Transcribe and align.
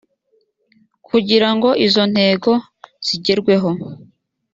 kugira 1.07 1.49
ngo 1.55 1.69
izo 1.85 2.03
ntego 2.13 2.51
zigerweho 3.05 3.69